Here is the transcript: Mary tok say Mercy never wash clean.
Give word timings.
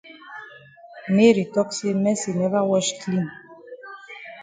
Mary 1.15 1.43
tok 1.53 1.69
say 1.77 1.93
Mercy 2.03 2.31
never 2.33 2.61
wash 2.71 2.89
clean. 3.01 3.27